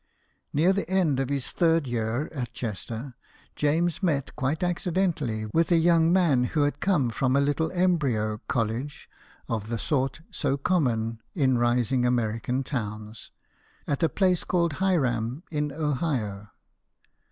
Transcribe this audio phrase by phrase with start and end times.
[0.51, 3.13] Near the end of his third year at Chester,
[3.55, 8.41] James met, quite accidentally, with a young man who had come from a little embryo
[8.49, 9.05] ''college,"
[9.47, 13.29] of the sort so common in rising American towns,
[13.87, 16.49] at a place called Hiram in Ohio.